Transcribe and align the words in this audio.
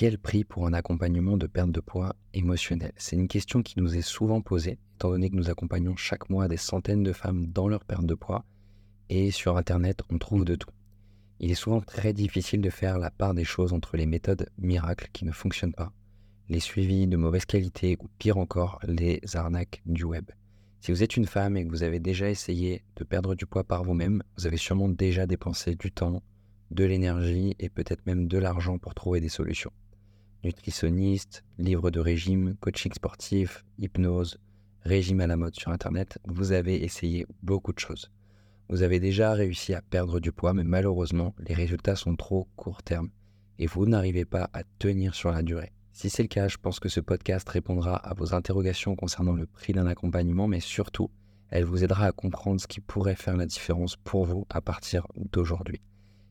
Quel 0.00 0.16
prix 0.16 0.44
pour 0.44 0.66
un 0.66 0.72
accompagnement 0.72 1.36
de 1.36 1.46
perte 1.46 1.72
de 1.72 1.80
poids 1.80 2.16
émotionnel? 2.32 2.92
C'est 2.96 3.16
une 3.16 3.28
question 3.28 3.62
qui 3.62 3.78
nous 3.78 3.98
est 3.98 4.00
souvent 4.00 4.40
posée, 4.40 4.78
étant 4.94 5.10
donné 5.10 5.28
que 5.28 5.36
nous 5.36 5.50
accompagnons 5.50 5.94
chaque 5.94 6.30
mois 6.30 6.48
des 6.48 6.56
centaines 6.56 7.02
de 7.02 7.12
femmes 7.12 7.48
dans 7.48 7.68
leur 7.68 7.84
perte 7.84 8.06
de 8.06 8.14
poids, 8.14 8.46
et 9.10 9.30
sur 9.30 9.58
Internet, 9.58 10.00
on 10.08 10.16
trouve 10.16 10.46
de 10.46 10.54
tout. 10.54 10.70
Il 11.38 11.50
est 11.50 11.54
souvent 11.54 11.82
très 11.82 12.14
difficile 12.14 12.62
de 12.62 12.70
faire 12.70 12.96
la 12.96 13.10
part 13.10 13.34
des 13.34 13.44
choses 13.44 13.74
entre 13.74 13.98
les 13.98 14.06
méthodes 14.06 14.48
miracles 14.56 15.10
qui 15.12 15.26
ne 15.26 15.32
fonctionnent 15.32 15.74
pas, 15.74 15.92
les 16.48 16.60
suivis 16.60 17.06
de 17.06 17.18
mauvaise 17.18 17.44
qualité 17.44 17.98
ou 18.00 18.08
pire 18.18 18.38
encore, 18.38 18.80
les 18.88 19.20
arnaques 19.34 19.82
du 19.84 20.04
web. 20.04 20.30
Si 20.80 20.92
vous 20.92 21.02
êtes 21.02 21.18
une 21.18 21.26
femme 21.26 21.58
et 21.58 21.66
que 21.66 21.70
vous 21.70 21.82
avez 21.82 22.00
déjà 22.00 22.30
essayé 22.30 22.84
de 22.96 23.04
perdre 23.04 23.34
du 23.34 23.44
poids 23.44 23.64
par 23.64 23.84
vous-même, 23.84 24.22
vous 24.38 24.46
avez 24.46 24.56
sûrement 24.56 24.88
déjà 24.88 25.26
dépensé 25.26 25.74
du 25.74 25.92
temps, 25.92 26.22
de 26.70 26.84
l'énergie 26.84 27.54
et 27.58 27.68
peut-être 27.68 28.06
même 28.06 28.28
de 28.28 28.38
l'argent 28.38 28.78
pour 28.78 28.94
trouver 28.94 29.20
des 29.20 29.28
solutions 29.28 29.72
nutritionniste, 30.44 31.44
livre 31.58 31.90
de 31.90 32.00
régime, 32.00 32.56
coaching 32.60 32.92
sportif, 32.92 33.64
hypnose, 33.78 34.38
régime 34.82 35.20
à 35.20 35.26
la 35.26 35.36
mode 35.36 35.54
sur 35.54 35.70
Internet, 35.70 36.18
vous 36.26 36.52
avez 36.52 36.82
essayé 36.82 37.26
beaucoup 37.42 37.72
de 37.72 37.78
choses. 37.78 38.10
Vous 38.68 38.82
avez 38.82 39.00
déjà 39.00 39.32
réussi 39.32 39.74
à 39.74 39.82
perdre 39.82 40.20
du 40.20 40.32
poids, 40.32 40.54
mais 40.54 40.64
malheureusement, 40.64 41.34
les 41.38 41.54
résultats 41.54 41.96
sont 41.96 42.16
trop 42.16 42.48
court 42.56 42.82
terme 42.82 43.10
et 43.58 43.66
vous 43.66 43.84
n'arrivez 43.86 44.24
pas 44.24 44.48
à 44.52 44.62
tenir 44.78 45.14
sur 45.14 45.30
la 45.30 45.42
durée. 45.42 45.72
Si 45.92 46.08
c'est 46.08 46.22
le 46.22 46.28
cas, 46.28 46.48
je 46.48 46.56
pense 46.56 46.80
que 46.80 46.88
ce 46.88 47.00
podcast 47.00 47.48
répondra 47.48 47.96
à 47.96 48.14
vos 48.14 48.32
interrogations 48.32 48.96
concernant 48.96 49.32
le 49.32 49.46
prix 49.46 49.72
d'un 49.72 49.86
accompagnement, 49.86 50.46
mais 50.46 50.60
surtout, 50.60 51.10
elle 51.50 51.64
vous 51.64 51.82
aidera 51.82 52.06
à 52.06 52.12
comprendre 52.12 52.60
ce 52.60 52.68
qui 52.68 52.80
pourrait 52.80 53.16
faire 53.16 53.36
la 53.36 53.46
différence 53.46 53.96
pour 53.96 54.24
vous 54.24 54.46
à 54.48 54.60
partir 54.60 55.06
d'aujourd'hui. 55.32 55.82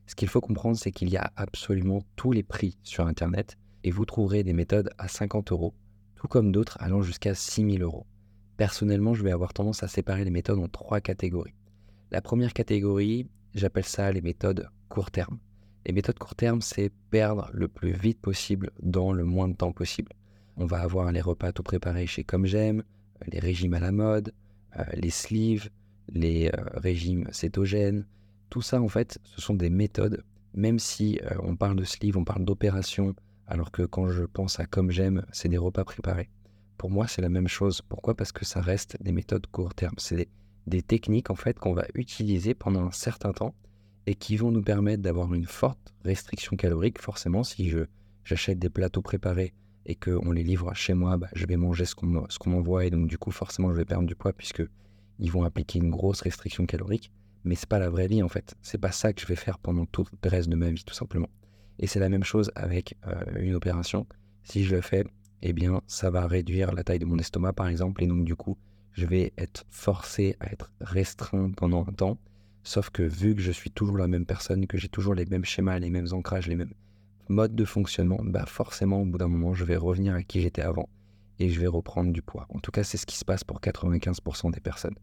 Ce 0.06 0.14
qu'il 0.14 0.28
faut 0.28 0.40
comprendre, 0.40 0.76
c'est 0.76 0.90
qu'il 0.90 1.10
y 1.10 1.16
a 1.16 1.30
absolument 1.36 2.02
tous 2.16 2.32
les 2.32 2.42
prix 2.42 2.78
sur 2.82 3.06
Internet 3.06 3.58
et 3.84 3.90
vous 3.90 4.04
trouverez 4.04 4.44
des 4.44 4.52
méthodes 4.52 4.90
à 4.98 5.08
50 5.08 5.52
euros, 5.52 5.74
tout 6.16 6.28
comme 6.28 6.52
d'autres 6.52 6.76
allant 6.80 7.02
jusqu'à 7.02 7.34
6000 7.34 7.82
euros. 7.82 8.06
Personnellement, 8.56 9.14
je 9.14 9.22
vais 9.22 9.32
avoir 9.32 9.52
tendance 9.52 9.82
à 9.82 9.88
séparer 9.88 10.24
les 10.24 10.30
méthodes 10.30 10.58
en 10.58 10.68
trois 10.68 11.00
catégories. 11.00 11.54
La 12.10 12.20
première 12.20 12.52
catégorie, 12.52 13.28
j'appelle 13.54 13.84
ça 13.84 14.12
les 14.12 14.20
méthodes 14.20 14.68
court 14.88 15.10
terme. 15.10 15.38
Les 15.86 15.92
méthodes 15.92 16.18
court 16.18 16.34
terme, 16.34 16.60
c'est 16.60 16.92
perdre 17.10 17.48
le 17.52 17.68
plus 17.68 17.92
vite 17.92 18.20
possible 18.20 18.70
dans 18.82 19.12
le 19.12 19.24
moins 19.24 19.48
de 19.48 19.54
temps 19.54 19.72
possible. 19.72 20.12
On 20.56 20.66
va 20.66 20.80
avoir 20.80 21.10
les 21.10 21.22
repas 21.22 21.52
tout 21.52 21.62
préparés 21.62 22.06
chez 22.06 22.22
Comme 22.22 22.44
J'aime, 22.44 22.82
les 23.26 23.38
régimes 23.38 23.74
à 23.74 23.80
la 23.80 23.92
mode, 23.92 24.34
euh, 24.78 24.84
les 24.92 25.10
sleeves, 25.10 25.70
les 26.12 26.48
euh, 26.48 26.64
régimes 26.74 27.26
cétogènes. 27.32 28.06
Tout 28.50 28.62
ça, 28.62 28.82
en 28.82 28.88
fait, 28.88 29.18
ce 29.24 29.40
sont 29.40 29.54
des 29.54 29.70
méthodes. 29.70 30.22
Même 30.54 30.78
si 30.78 31.18
euh, 31.22 31.36
on 31.42 31.56
parle 31.56 31.76
de 31.76 31.84
sleeve, 31.84 32.18
on 32.18 32.24
parle 32.24 32.44
d'opération, 32.44 33.14
alors 33.50 33.72
que 33.72 33.82
quand 33.82 34.08
je 34.08 34.22
pense 34.22 34.60
à 34.60 34.66
comme 34.66 34.92
j'aime, 34.92 35.26
c'est 35.32 35.48
des 35.48 35.58
repas 35.58 35.84
préparés. 35.84 36.30
Pour 36.78 36.88
moi, 36.88 37.08
c'est 37.08 37.20
la 37.20 37.28
même 37.28 37.48
chose. 37.48 37.82
Pourquoi? 37.82 38.14
Parce 38.14 38.30
que 38.30 38.44
ça 38.44 38.60
reste 38.60 38.96
des 39.02 39.10
méthodes 39.10 39.46
court 39.48 39.74
terme. 39.74 39.96
C'est 39.98 40.28
des, 40.66 40.82
techniques 40.82 41.30
en 41.30 41.34
fait 41.34 41.58
qu'on 41.58 41.74
va 41.74 41.84
utiliser 41.94 42.54
pendant 42.54 42.86
un 42.86 42.92
certain 42.92 43.32
temps 43.32 43.54
et 44.06 44.14
qui 44.14 44.36
vont 44.36 44.52
nous 44.52 44.62
permettre 44.62 45.02
d'avoir 45.02 45.34
une 45.34 45.46
forte 45.46 45.92
restriction 46.04 46.56
calorique. 46.56 47.00
Forcément, 47.00 47.42
si 47.42 47.68
je 47.68 47.80
j'achète 48.22 48.60
des 48.60 48.70
plateaux 48.70 49.02
préparés 49.02 49.52
et 49.84 49.96
qu'on 49.96 50.30
les 50.30 50.44
livre 50.44 50.72
chez 50.74 50.94
moi, 50.94 51.16
bah, 51.16 51.28
je 51.34 51.44
vais 51.44 51.56
manger 51.56 51.86
ce 51.86 51.96
qu'on 51.96 52.50
m'envoie 52.50 52.84
et 52.84 52.90
donc 52.90 53.08
du 53.08 53.18
coup 53.18 53.32
forcément 53.32 53.72
je 53.72 53.76
vais 53.76 53.84
perdre 53.84 54.06
du 54.06 54.14
poids 54.14 54.32
puisque 54.32 54.62
ils 55.18 55.32
vont 55.32 55.42
appliquer 55.42 55.80
une 55.80 55.90
grosse 55.90 56.20
restriction 56.20 56.66
calorique. 56.66 57.10
Mais 57.42 57.56
c'est 57.56 57.68
pas 57.68 57.80
la 57.80 57.90
vraie 57.90 58.06
vie 58.06 58.22
en 58.22 58.28
fait. 58.28 58.54
C'est 58.62 58.78
pas 58.78 58.92
ça 58.92 59.12
que 59.12 59.20
je 59.20 59.26
vais 59.26 59.36
faire 59.36 59.58
pendant 59.58 59.86
tout 59.86 60.06
le 60.22 60.30
reste 60.30 60.48
de 60.48 60.56
ma 60.56 60.70
vie 60.70 60.84
tout 60.84 60.94
simplement. 60.94 61.28
Et 61.80 61.86
c'est 61.86 61.98
la 61.98 62.08
même 62.08 62.24
chose 62.24 62.52
avec 62.54 62.96
euh, 63.06 63.40
une 63.40 63.54
opération. 63.54 64.06
Si 64.44 64.64
je 64.64 64.76
le 64.76 64.82
fais, 64.82 65.04
eh 65.42 65.52
bien, 65.52 65.80
ça 65.86 66.10
va 66.10 66.26
réduire 66.26 66.72
la 66.72 66.84
taille 66.84 66.98
de 66.98 67.06
mon 67.06 67.18
estomac, 67.18 67.54
par 67.54 67.68
exemple, 67.68 68.04
et 68.04 68.06
donc 68.06 68.24
du 68.24 68.36
coup, 68.36 68.56
je 68.92 69.06
vais 69.06 69.32
être 69.38 69.64
forcé 69.70 70.36
à 70.40 70.52
être 70.52 70.70
restreint 70.80 71.50
pendant 71.50 71.86
un 71.88 71.92
temps. 71.92 72.18
Sauf 72.62 72.90
que 72.90 73.02
vu 73.02 73.34
que 73.34 73.40
je 73.40 73.50
suis 73.50 73.70
toujours 73.70 73.96
la 73.96 74.08
même 74.08 74.26
personne, 74.26 74.66
que 74.66 74.76
j'ai 74.76 74.88
toujours 74.88 75.14
les 75.14 75.24
mêmes 75.24 75.44
schémas, 75.44 75.78
les 75.78 75.88
mêmes 75.88 76.08
ancrages, 76.12 76.46
les 76.46 76.56
mêmes 76.56 76.74
modes 77.28 77.54
de 77.54 77.64
fonctionnement, 77.64 78.18
bah 78.22 78.44
forcément, 78.46 79.00
au 79.00 79.06
bout 79.06 79.16
d'un 79.16 79.28
moment, 79.28 79.54
je 79.54 79.64
vais 79.64 79.76
revenir 79.76 80.14
à 80.14 80.22
qui 80.22 80.42
j'étais 80.42 80.62
avant 80.62 80.88
et 81.38 81.48
je 81.48 81.58
vais 81.58 81.66
reprendre 81.66 82.12
du 82.12 82.20
poids. 82.20 82.46
En 82.50 82.58
tout 82.58 82.70
cas, 82.70 82.84
c'est 82.84 82.98
ce 82.98 83.06
qui 83.06 83.16
se 83.16 83.24
passe 83.24 83.44
pour 83.44 83.60
95% 83.60 84.52
des 84.52 84.60
personnes. 84.60 84.96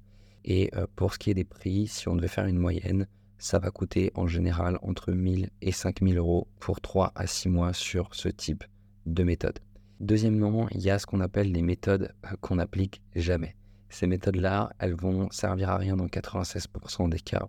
Et 0.46 0.70
euh, 0.76 0.86
pour 0.96 1.14
ce 1.14 1.20
qui 1.20 1.32
est 1.32 1.34
des 1.34 1.44
prix, 1.44 1.88
si 1.88 2.08
on 2.08 2.16
devait 2.16 2.28
faire 2.28 2.46
une 2.46 2.60
moyenne, 2.60 3.08
ça 3.38 3.60
va 3.60 3.72
coûter 3.72 4.12
en 4.16 4.28
général 4.28 4.80
entre 4.82 5.12
1000 5.12 5.50
et 5.62 5.72
5000 5.72 6.18
euros 6.18 6.48
pour 6.60 6.82
3 6.82 7.12
à 7.16 7.28
6 7.28 7.50
mois 7.50 7.74
sur 7.74 8.14
ce 8.14 8.30
type 8.30 8.64
de 9.06 9.24
méthode. 9.24 9.60
Deuxièmement, 10.00 10.68
il 10.72 10.82
y 10.82 10.90
a 10.90 11.00
ce 11.00 11.06
qu'on 11.06 11.22
appelle 11.22 11.52
les 11.52 11.62
méthodes 11.62 12.14
euh, 12.26 12.36
qu'on 12.42 12.56
n'applique 12.56 13.02
jamais. 13.16 13.56
Ces 13.90 14.06
méthodes-là, 14.06 14.72
elles 14.80 14.94
vont 14.94 15.30
servir 15.32 15.70
à 15.70 15.78
rien 15.78 15.96
dans 15.96 16.08
96% 16.08 17.10
des 17.10 17.20
cas. 17.20 17.48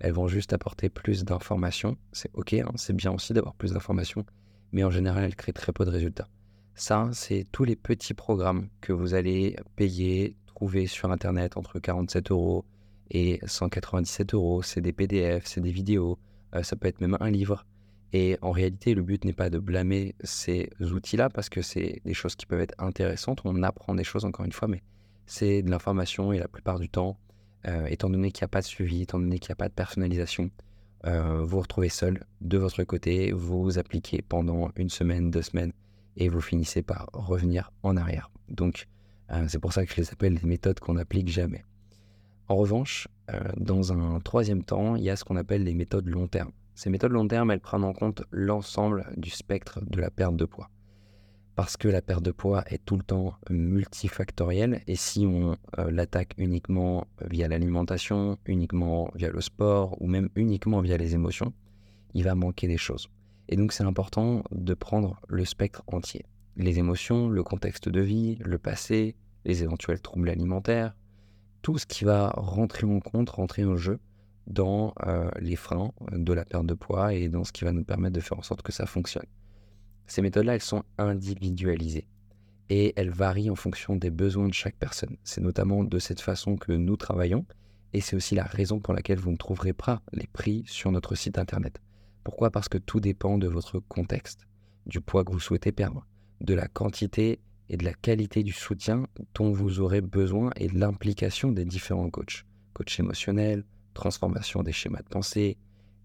Elles 0.00 0.12
vont 0.12 0.28
juste 0.28 0.52
apporter 0.52 0.90
plus 0.90 1.24
d'informations. 1.24 1.96
C'est 2.12 2.30
ok, 2.34 2.54
hein, 2.54 2.72
c'est 2.74 2.94
bien 2.94 3.12
aussi 3.12 3.32
d'avoir 3.32 3.54
plus 3.54 3.72
d'informations, 3.72 4.26
mais 4.72 4.84
en 4.84 4.90
général, 4.90 5.24
elles 5.24 5.36
créent 5.36 5.52
très 5.52 5.72
peu 5.72 5.84
de 5.84 5.90
résultats. 5.90 6.28
Ça, 6.74 7.08
c'est 7.12 7.46
tous 7.50 7.64
les 7.64 7.76
petits 7.76 8.12
programmes 8.12 8.68
que 8.82 8.92
vous 8.92 9.14
allez 9.14 9.56
payer, 9.76 10.36
trouver 10.46 10.86
sur 10.86 11.10
Internet 11.10 11.56
entre 11.56 11.78
47 11.78 12.30
euros 12.30 12.66
et 13.10 13.40
197 13.46 14.34
euros, 14.34 14.62
c'est 14.62 14.80
des 14.80 14.92
PDF, 14.92 15.44
c'est 15.46 15.60
des 15.60 15.70
vidéos, 15.70 16.18
euh, 16.54 16.62
ça 16.62 16.76
peut 16.76 16.88
être 16.88 17.00
même 17.00 17.16
un 17.20 17.30
livre. 17.30 17.64
Et 18.12 18.38
en 18.40 18.50
réalité, 18.50 18.94
le 18.94 19.02
but 19.02 19.24
n'est 19.24 19.32
pas 19.32 19.50
de 19.50 19.58
blâmer 19.58 20.14
ces 20.22 20.70
outils-là 20.80 21.28
parce 21.28 21.48
que 21.48 21.60
c'est 21.62 22.00
des 22.04 22.14
choses 22.14 22.36
qui 22.36 22.46
peuvent 22.46 22.60
être 22.60 22.74
intéressantes. 22.78 23.40
On 23.44 23.62
apprend 23.62 23.94
des 23.94 24.04
choses 24.04 24.24
encore 24.24 24.44
une 24.44 24.52
fois, 24.52 24.68
mais 24.68 24.82
c'est 25.26 25.62
de 25.62 25.70
l'information 25.70 26.32
et 26.32 26.38
la 26.38 26.48
plupart 26.48 26.78
du 26.78 26.88
temps, 26.88 27.18
euh, 27.66 27.86
étant 27.86 28.08
donné 28.08 28.30
qu'il 28.30 28.42
n'y 28.42 28.46
a 28.46 28.48
pas 28.48 28.60
de 28.60 28.66
suivi, 28.66 29.02
étant 29.02 29.18
donné 29.18 29.38
qu'il 29.38 29.50
n'y 29.50 29.54
a 29.54 29.56
pas 29.56 29.68
de 29.68 29.74
personnalisation, 29.74 30.50
euh, 31.04 31.40
vous 31.40 31.46
vous 31.46 31.60
retrouvez 31.60 31.88
seul 31.88 32.24
de 32.40 32.58
votre 32.58 32.82
côté, 32.84 33.32
vous 33.32 33.62
vous 33.62 33.78
appliquez 33.78 34.22
pendant 34.22 34.70
une 34.76 34.88
semaine, 34.88 35.30
deux 35.30 35.42
semaines 35.42 35.72
et 36.16 36.28
vous 36.28 36.40
finissez 36.40 36.82
par 36.82 37.10
revenir 37.12 37.70
en 37.82 37.96
arrière. 37.96 38.30
Donc, 38.48 38.86
c'est 39.48 39.58
pour 39.58 39.72
ça 39.72 39.84
que 39.84 39.92
je 39.92 40.00
les 40.00 40.10
appelle 40.12 40.38
les 40.40 40.48
méthodes 40.48 40.78
qu'on 40.78 40.94
n'applique 40.94 41.28
jamais. 41.28 41.64
En 42.48 42.56
revanche, 42.56 43.08
euh, 43.32 43.40
dans 43.56 43.92
un 43.92 44.20
troisième 44.20 44.62
temps, 44.62 44.94
il 44.94 45.02
y 45.02 45.10
a 45.10 45.16
ce 45.16 45.24
qu'on 45.24 45.36
appelle 45.36 45.64
les 45.64 45.74
méthodes 45.74 46.06
long 46.06 46.28
terme. 46.28 46.52
Ces 46.76 46.90
méthodes 46.90 47.12
long 47.12 47.26
terme, 47.26 47.50
elles 47.50 47.60
prennent 47.60 47.84
en 47.84 47.92
compte 47.92 48.22
l'ensemble 48.30 49.06
du 49.16 49.30
spectre 49.30 49.80
de 49.84 50.00
la 50.00 50.10
perte 50.10 50.36
de 50.36 50.44
poids. 50.44 50.70
Parce 51.56 51.76
que 51.76 51.88
la 51.88 52.02
perte 52.02 52.22
de 52.22 52.30
poids 52.30 52.62
est 52.68 52.84
tout 52.84 52.96
le 52.96 53.02
temps 53.02 53.34
multifactorielle, 53.50 54.82
et 54.86 54.94
si 54.94 55.26
on 55.26 55.56
euh, 55.78 55.90
l'attaque 55.90 56.34
uniquement 56.36 57.06
via 57.24 57.48
l'alimentation, 57.48 58.38
uniquement 58.46 59.10
via 59.14 59.30
le 59.30 59.40
sport, 59.40 60.00
ou 60.00 60.06
même 60.06 60.28
uniquement 60.36 60.80
via 60.82 60.98
les 60.98 61.14
émotions, 61.14 61.52
il 62.14 62.24
va 62.24 62.34
manquer 62.34 62.68
des 62.68 62.76
choses. 62.76 63.08
Et 63.48 63.56
donc 63.56 63.72
c'est 63.72 63.84
important 63.84 64.44
de 64.52 64.74
prendre 64.74 65.20
le 65.28 65.44
spectre 65.44 65.82
entier. 65.86 66.26
Les 66.56 66.78
émotions, 66.78 67.28
le 67.28 67.42
contexte 67.42 67.88
de 67.88 68.00
vie, 68.00 68.38
le 68.44 68.58
passé, 68.58 69.16
les 69.44 69.62
éventuels 69.62 70.00
troubles 70.00 70.28
alimentaires, 70.28 70.94
tout 71.66 71.78
ce 71.78 71.86
qui 71.86 72.04
va 72.04 72.28
rentrer 72.36 72.86
en 72.86 73.00
compte, 73.00 73.28
rentrer 73.28 73.64
en 73.64 73.76
jeu 73.76 73.98
dans 74.46 74.94
euh, 75.04 75.28
les 75.40 75.56
freins 75.56 75.90
de 76.12 76.32
la 76.32 76.44
perte 76.44 76.64
de 76.64 76.74
poids 76.74 77.12
et 77.12 77.28
dans 77.28 77.42
ce 77.42 77.50
qui 77.50 77.64
va 77.64 77.72
nous 77.72 77.82
permettre 77.82 78.14
de 78.14 78.20
faire 78.20 78.38
en 78.38 78.42
sorte 78.42 78.62
que 78.62 78.70
ça 78.70 78.86
fonctionne. 78.86 79.26
Ces 80.06 80.22
méthodes-là, 80.22 80.54
elles 80.54 80.60
sont 80.60 80.84
individualisées 80.96 82.06
et 82.70 82.92
elles 82.94 83.10
varient 83.10 83.50
en 83.50 83.56
fonction 83.56 83.96
des 83.96 84.10
besoins 84.10 84.46
de 84.46 84.54
chaque 84.54 84.76
personne. 84.76 85.16
C'est 85.24 85.40
notamment 85.40 85.82
de 85.82 85.98
cette 85.98 86.20
façon 86.20 86.54
que 86.54 86.70
nous 86.70 86.96
travaillons 86.96 87.44
et 87.92 88.00
c'est 88.00 88.14
aussi 88.14 88.36
la 88.36 88.44
raison 88.44 88.78
pour 88.78 88.94
laquelle 88.94 89.18
vous 89.18 89.32
ne 89.32 89.36
trouverez 89.36 89.72
pas 89.72 90.02
les 90.12 90.28
prix 90.28 90.62
sur 90.68 90.92
notre 90.92 91.16
site 91.16 91.36
internet. 91.36 91.80
Pourquoi? 92.22 92.52
Parce 92.52 92.68
que 92.68 92.78
tout 92.78 93.00
dépend 93.00 93.38
de 93.38 93.48
votre 93.48 93.80
contexte, 93.80 94.46
du 94.86 95.00
poids 95.00 95.24
que 95.24 95.32
vous 95.32 95.40
souhaitez 95.40 95.72
perdre, 95.72 96.06
de 96.40 96.54
la 96.54 96.68
quantité 96.68 97.40
et 97.68 97.76
de 97.76 97.84
la 97.84 97.94
qualité 97.94 98.42
du 98.42 98.52
soutien 98.52 99.06
dont 99.34 99.52
vous 99.52 99.80
aurez 99.80 100.00
besoin 100.00 100.50
et 100.56 100.68
de 100.68 100.78
l'implication 100.78 101.52
des 101.52 101.64
différents 101.64 102.10
coachs. 102.10 102.44
Coach 102.72 103.00
émotionnel, 103.00 103.64
transformation 103.94 104.62
des 104.62 104.72
schémas 104.72 105.02
de 105.02 105.08
pensée, 105.08 105.56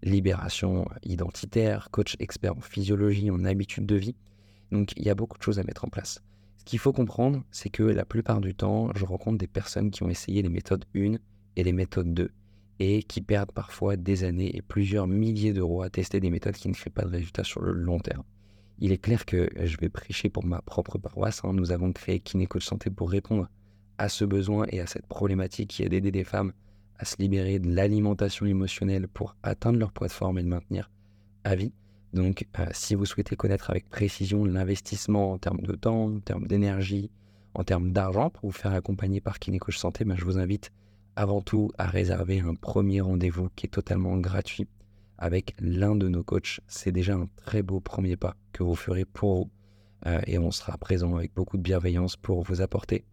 libération 0.02 0.86
identitaire, 1.04 1.90
coach 1.90 2.16
expert 2.18 2.56
en 2.56 2.60
physiologie, 2.60 3.30
en 3.30 3.44
habitude 3.44 3.86
de 3.86 3.96
vie. 3.96 4.16
Donc 4.70 4.92
il 4.96 5.04
y 5.04 5.10
a 5.10 5.14
beaucoup 5.14 5.38
de 5.38 5.42
choses 5.42 5.58
à 5.58 5.64
mettre 5.64 5.84
en 5.84 5.88
place. 5.88 6.22
Ce 6.58 6.64
qu'il 6.64 6.78
faut 6.78 6.92
comprendre, 6.92 7.42
c'est 7.50 7.70
que 7.70 7.82
la 7.82 8.04
plupart 8.04 8.40
du 8.40 8.54
temps, 8.54 8.90
je 8.94 9.04
rencontre 9.04 9.38
des 9.38 9.46
personnes 9.46 9.90
qui 9.90 10.02
ont 10.02 10.08
essayé 10.08 10.42
les 10.42 10.48
méthodes 10.48 10.84
1 10.94 11.14
et 11.56 11.64
les 11.64 11.72
méthodes 11.72 12.14
2 12.14 12.30
et 12.78 13.02
qui 13.02 13.20
perdent 13.20 13.52
parfois 13.52 13.96
des 13.96 14.24
années 14.24 14.56
et 14.56 14.62
plusieurs 14.62 15.06
milliers 15.06 15.52
d'euros 15.52 15.82
à 15.82 15.90
tester 15.90 16.20
des 16.20 16.30
méthodes 16.30 16.56
qui 16.56 16.68
ne 16.68 16.74
créent 16.74 16.90
pas 16.90 17.04
de 17.04 17.10
résultats 17.10 17.44
sur 17.44 17.60
le 17.60 17.72
long 17.72 18.00
terme 18.00 18.24
il 18.82 18.90
est 18.90 18.98
clair 18.98 19.24
que 19.24 19.48
je 19.62 19.76
vais 19.76 19.88
prêcher 19.88 20.28
pour 20.28 20.44
ma 20.44 20.60
propre 20.60 20.98
paroisse. 20.98 21.42
Hein. 21.44 21.52
Nous 21.52 21.70
avons 21.70 21.92
créé 21.92 22.18
Kinéco 22.18 22.58
Santé 22.58 22.90
pour 22.90 23.12
répondre 23.12 23.48
à 23.96 24.08
ce 24.08 24.24
besoin 24.24 24.66
et 24.70 24.80
à 24.80 24.88
cette 24.88 25.06
problématique 25.06 25.70
qui 25.70 25.84
est 25.84 25.88
d'aider 25.88 26.10
des 26.10 26.24
femmes 26.24 26.52
à 26.98 27.04
se 27.04 27.14
libérer 27.18 27.60
de 27.60 27.72
l'alimentation 27.72 28.44
émotionnelle 28.44 29.06
pour 29.06 29.36
atteindre 29.44 29.78
leur 29.78 29.92
poids 29.92 30.08
de 30.08 30.12
forme 30.12 30.40
et 30.40 30.42
de 30.42 30.48
maintenir 30.48 30.90
à 31.44 31.54
vie. 31.54 31.72
Donc, 32.12 32.48
euh, 32.58 32.66
si 32.72 32.96
vous 32.96 33.06
souhaitez 33.06 33.36
connaître 33.36 33.70
avec 33.70 33.88
précision 33.88 34.44
l'investissement 34.44 35.30
en 35.30 35.38
termes 35.38 35.62
de 35.62 35.76
temps, 35.76 36.06
en 36.06 36.18
termes 36.18 36.48
d'énergie, 36.48 37.08
en 37.54 37.62
termes 37.62 37.92
d'argent 37.92 38.30
pour 38.30 38.50
vous 38.50 38.56
faire 38.56 38.72
accompagner 38.72 39.20
par 39.20 39.38
Kinécoach 39.38 39.78
Santé, 39.78 40.04
ben, 40.04 40.16
je 40.16 40.24
vous 40.24 40.38
invite 40.38 40.72
avant 41.14 41.40
tout 41.40 41.70
à 41.78 41.86
réserver 41.86 42.40
un 42.40 42.56
premier 42.56 43.00
rendez-vous 43.00 43.48
qui 43.54 43.66
est 43.66 43.70
totalement 43.70 44.16
gratuit 44.16 44.66
avec 45.22 45.54
l'un 45.60 45.94
de 45.94 46.08
nos 46.08 46.24
coachs. 46.24 46.58
C'est 46.66 46.90
déjà 46.90 47.14
un 47.14 47.28
très 47.36 47.62
beau 47.62 47.78
premier 47.78 48.16
pas 48.16 48.34
que 48.52 48.64
vous 48.64 48.74
ferez 48.74 49.04
pour 49.04 49.44
vous. 49.44 49.48
Euh, 50.06 50.20
et 50.26 50.36
on 50.36 50.50
sera 50.50 50.76
présent 50.76 51.14
avec 51.14 51.32
beaucoup 51.32 51.56
de 51.56 51.62
bienveillance 51.62 52.16
pour 52.16 52.42
vous 52.42 52.60
apporter 52.60 53.04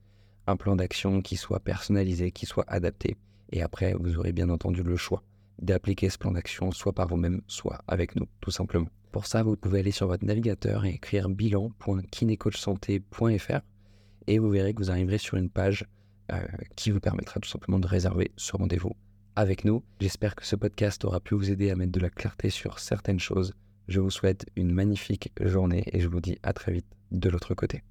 un 0.47 0.57
plan 0.57 0.75
d'action 0.75 1.21
qui 1.21 1.37
soit 1.37 1.59
personnalisé, 1.59 2.31
qui 2.31 2.47
soit 2.47 2.65
adapté. 2.67 3.15
Et 3.51 3.61
après, 3.61 3.93
vous 3.93 4.17
aurez 4.17 4.31
bien 4.31 4.49
entendu 4.49 4.81
le 4.81 4.97
choix 4.97 5.21
d'appliquer 5.61 6.09
ce 6.09 6.17
plan 6.17 6.31
d'action 6.31 6.71
soit 6.71 6.93
par 6.93 7.07
vous-même, 7.07 7.43
soit 7.47 7.83
avec 7.87 8.15
nous, 8.15 8.25
tout 8.41 8.49
simplement. 8.49 8.87
Pour 9.11 9.27
ça, 9.27 9.43
vous 9.43 9.55
pouvez 9.55 9.81
aller 9.81 9.91
sur 9.91 10.07
votre 10.07 10.25
navigateur 10.25 10.85
et 10.85 10.95
écrire 10.95 11.29
bilan.kinecoachsanté.fr 11.29 13.59
et 14.25 14.39
vous 14.39 14.49
verrez 14.49 14.73
que 14.73 14.79
vous 14.79 14.89
arriverez 14.89 15.19
sur 15.19 15.37
une 15.37 15.51
page 15.51 15.85
euh, 16.31 16.41
qui 16.75 16.89
vous 16.89 16.99
permettra 16.99 17.39
tout 17.39 17.49
simplement 17.49 17.79
de 17.79 17.87
réserver 17.87 18.31
ce 18.35 18.55
rendez-vous 18.55 18.95
avec 19.39 19.63
nous. 19.63 19.83
J'espère 20.01 20.35
que 20.35 20.45
ce 20.45 20.57
podcast 20.57 21.05
aura 21.05 21.21
pu 21.21 21.33
vous 21.33 21.49
aider 21.49 21.71
à 21.71 21.75
mettre 21.77 21.93
de 21.93 21.99
la 22.01 22.09
clarté 22.09 22.49
sur 22.49 22.77
certaines 22.77 23.21
choses. 23.21 23.53
Je 23.87 24.01
vous 24.01 24.09
souhaite 24.09 24.45
une 24.57 24.73
magnifique 24.73 25.31
journée 25.39 25.83
et 25.93 26.01
je 26.01 26.09
vous 26.09 26.19
dis 26.19 26.37
à 26.43 26.51
très 26.51 26.73
vite 26.73 26.85
de 27.11 27.29
l'autre 27.29 27.53
côté. 27.55 27.81